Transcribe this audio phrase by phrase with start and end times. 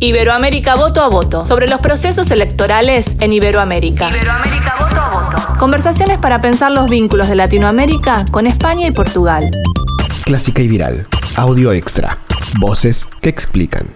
[0.00, 4.10] Iberoamérica voto a voto, sobre los procesos electorales en Iberoamérica.
[4.10, 5.58] Iberoamérica voto a voto.
[5.58, 9.50] Conversaciones para pensar los vínculos de Latinoamérica con España y Portugal.
[10.24, 11.08] Clásica y viral.
[11.36, 12.18] Audio extra.
[12.60, 13.88] Voces que explican.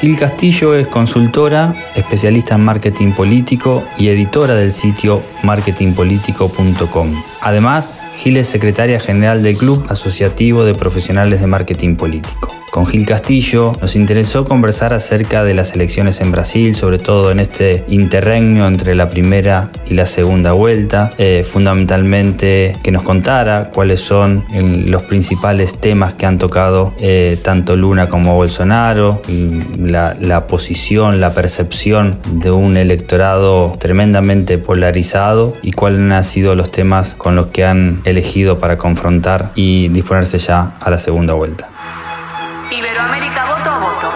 [0.00, 7.22] Gil Castillo es consultora, especialista en marketing político y editora del sitio marketingpolitico.com.
[7.40, 12.63] Además, Gil es secretaria general del Club Asociativo de Profesionales de Marketing Político.
[12.74, 17.38] Con Gil Castillo nos interesó conversar acerca de las elecciones en Brasil, sobre todo en
[17.38, 21.12] este interregno entre la primera y la segunda vuelta.
[21.16, 24.44] Eh, fundamentalmente que nos contara cuáles son
[24.86, 29.22] los principales temas que han tocado eh, tanto Luna como Bolsonaro,
[29.78, 36.72] la, la posición, la percepción de un electorado tremendamente polarizado y cuáles han sido los
[36.72, 41.73] temas con los que han elegido para confrontar y disponerse ya a la segunda vuelta.
[42.76, 44.12] Iberoamérica voto a voto.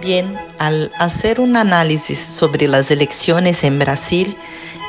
[0.00, 4.36] Bien, al hacer un análisis sobre las elecciones en Brasil,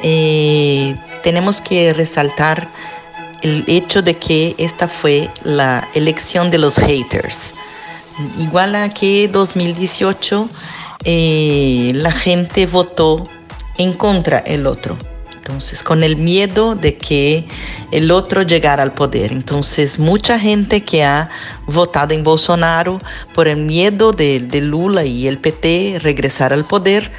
[0.02, 2.69] eh, tenemos que resaltar
[3.41, 7.53] el hecho de que esta fue la elección de los haters.
[8.39, 10.50] Igual a que 2018,
[11.03, 13.28] eh, la gente votó
[13.78, 14.97] en contra el otro.
[15.47, 17.45] Entonces, con el miedo de que
[17.91, 19.31] el otro llegara al poder.
[19.31, 21.29] Entonces, mucha gente que ha
[21.67, 22.97] votado en Bolsonaro
[23.35, 27.11] por el miedo de, de Lula y el PT regresar al poder.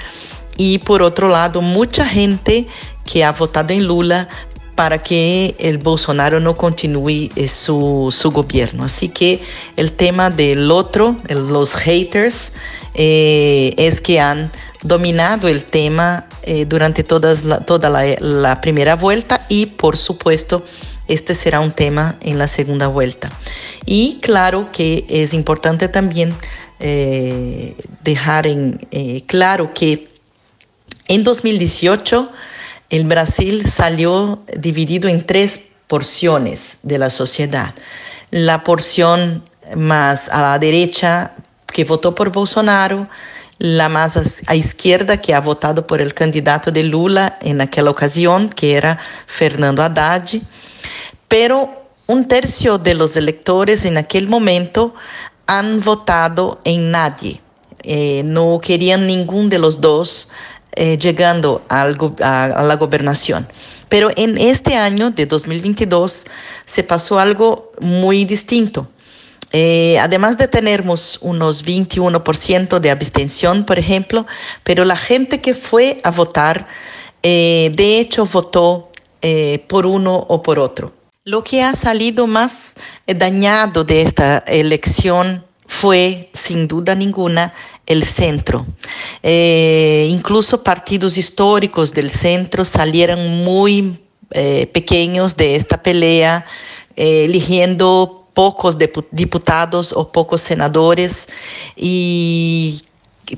[0.56, 2.66] Y por otro lado, mucha gente
[3.04, 4.28] que ha votado en Lula
[4.74, 8.82] para que el Bolsonaro no continúe eh, su, su gobierno.
[8.82, 9.40] Así que
[9.76, 12.52] el tema del otro, los haters,
[12.94, 14.50] eh, es que han
[14.82, 17.04] dominado el tema eh, durante
[17.44, 20.64] la, toda la, la, primera vuelta y por supuesto
[21.08, 23.30] este será un tema en la segunda vuelta.
[23.84, 26.34] Y claro que es importante también
[26.78, 30.08] eh, dejar en eh, claro que
[31.08, 32.30] en 2018
[32.90, 37.74] el Brasil salió dividido en tres porciones de la sociedad.
[38.30, 39.42] La porción
[39.74, 41.34] más a la derecha
[41.72, 43.08] que votó por Bolsonaro,
[43.58, 48.48] la más a izquierda que ha votado por el candidato de Lula en aquella ocasión,
[48.50, 50.28] que era Fernando Haddad,
[51.28, 54.94] pero un tercio de los electores en aquel momento
[55.46, 57.40] han votado en nadie.
[57.82, 60.28] Eh, no querían ningún de los dos
[60.72, 63.46] eh, llegando a, a la gobernación.
[63.88, 66.26] Pero en este año de 2022
[66.64, 68.88] se pasó algo muy distinto.
[69.52, 74.26] Eh, además de tenermos unos 21% de abstención, por ejemplo,
[74.64, 76.66] pero la gente que fue a votar,
[77.22, 78.90] eh, de hecho, votó
[79.22, 80.92] eh, por uno o por otro.
[81.24, 82.74] Lo que ha salido más
[83.06, 87.52] dañado de esta elección fue, sin duda ninguna,
[87.86, 88.66] el centro.
[89.22, 96.44] Incluso partidos históricos del centro salieron muy pequeños de esta pelea,
[96.94, 98.76] eligiendo pocos
[99.12, 101.26] diputados o pocos senadores
[101.74, 102.82] y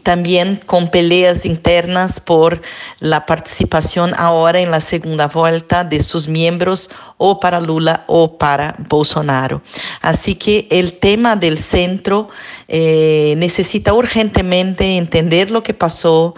[0.03, 2.61] también con peleas internas por
[2.99, 8.75] la participación ahora en la segunda vuelta de sus miembros o para Lula o para
[8.89, 9.63] Bolsonaro.
[10.01, 12.29] Así que el tema del centro
[12.67, 16.35] eh, necesita urgentemente entender lo que pasó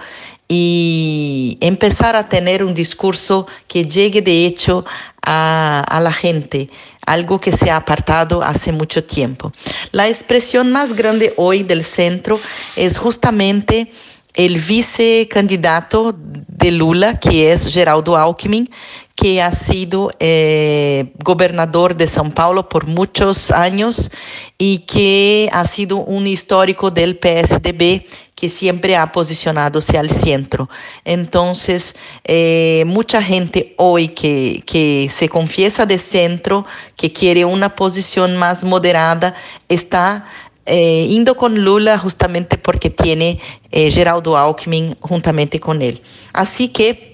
[0.52, 4.84] y empezar a tener un discurso que llegue de hecho
[5.22, 6.68] a, a, la gente,
[7.10, 9.52] algo que se ha apartado hace mucho tiempo.
[9.90, 12.38] La expresión más grande hoy del centro
[12.76, 13.90] es justamente
[14.34, 18.70] el vicecandidato de Lula, que es Geraldo Alckmin,
[19.14, 24.10] que ha sido eh, gobernador de São Paulo por muchos años
[24.56, 28.04] y que ha sido un histórico del PSDB
[28.34, 30.70] que siempre ha posicionado hacia el centro.
[31.04, 36.64] Entonces, eh, mucha gente hoy que, que se confiesa de centro,
[36.96, 39.34] que quiere una posición más moderada,
[39.68, 40.24] está
[40.66, 43.40] eh, indo con Lula justamente porque tiene
[43.72, 46.00] eh, Geraldo Alckmin juntamente con él.
[46.32, 47.09] Así que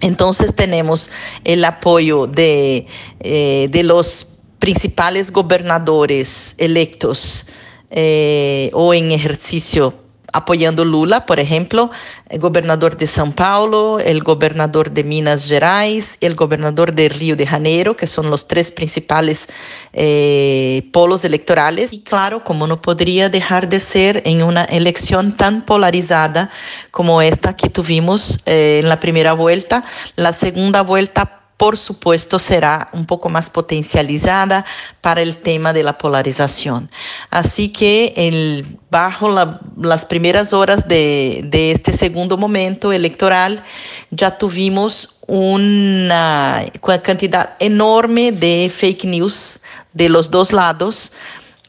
[0.00, 1.10] entonces tenemos
[1.44, 2.86] el apoyo de,
[3.20, 4.28] eh, de los
[4.58, 7.46] principales gobernadores electos
[7.90, 9.94] eh, o en ejercicio
[10.32, 11.90] apoyando Lula, por ejemplo,
[12.28, 17.46] el gobernador de São Paulo, el gobernador de Minas Gerais, el gobernador de Río de
[17.46, 19.48] Janeiro, que son los tres principales
[19.92, 21.92] eh, polos electorales.
[21.92, 26.50] Y claro, como no podría dejar de ser en una elección tan polarizada
[26.90, 29.84] como esta que tuvimos eh, en la primera vuelta,
[30.16, 34.64] la segunda vuelta por supuesto, será un poco más potencializada
[35.00, 36.88] para el tema de la polarización.
[37.30, 43.64] Así que bajo la, las primeras horas de, de este segundo momento electoral
[44.10, 46.64] ya tuvimos una
[47.02, 49.60] cantidad enorme de fake news
[49.92, 51.12] de los dos lados.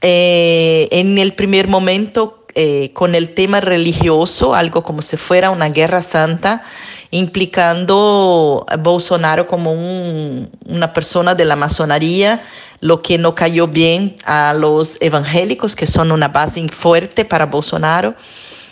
[0.02, 5.70] Eh, en el primer momento, eh, con el tema religioso, algo como si fuera una
[5.70, 6.64] guerra santa,
[7.12, 12.42] implicando a Bolsonaro como un, una persona de la masonería,
[12.82, 18.16] lo que no cayó bien a los evangélicos, que son una base fuerte para Bolsonaro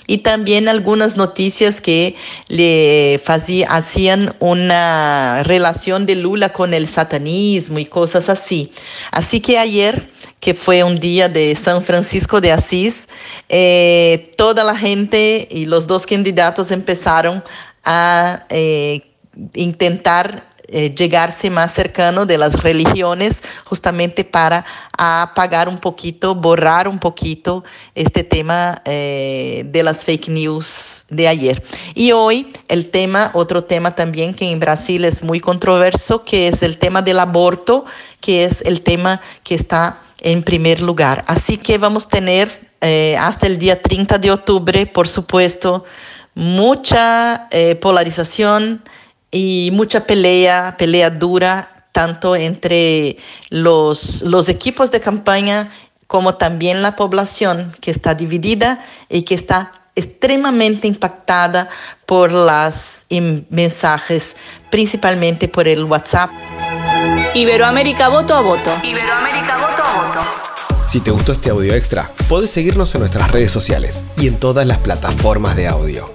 [0.07, 2.15] y también algunas noticias que
[2.47, 3.21] le
[3.67, 8.71] hacían una relación de Lula con el satanismo y cosas así.
[9.11, 13.09] Así que ayer, que fue un día de San Francisco de Asís,
[13.49, 17.43] eh, toda la gente y los dos candidatos empezaron
[17.89, 19.15] a eh,
[19.53, 24.65] intentar eh, llegarse más cercano de las religiones justamente para
[24.97, 27.63] apagar un poquito, borrar un poquito
[27.95, 31.63] este tema eh, de las fake news de ayer.
[31.95, 36.61] Y hoy el tema, otro tema también que en Brasil es muy controverso, que es
[36.61, 37.85] el tema del aborto,
[38.19, 41.23] que es el tema que está en primer lugar.
[41.27, 45.85] Así que vamos a tener eh, hasta el día 30 de octubre, por supuesto,
[46.35, 47.49] mucha
[47.81, 48.83] polarización
[49.31, 53.17] y mucha pelea, pelea dura, tanto entre
[53.49, 55.71] los, los equipos de campaña
[56.05, 58.79] como también la población que está dividida
[59.09, 61.69] y que está extremadamente impactada
[62.05, 63.05] por los
[63.49, 64.37] mensajes,
[64.69, 66.29] principalmente por el WhatsApp.
[67.33, 68.71] Iberoamérica voto a voto.
[68.83, 69.26] Iberoamérica voto a voto.
[70.87, 74.65] Si te gustó este audio extra, puedes seguirnos en nuestras redes sociales y en todas
[74.65, 76.13] las plataformas de audio.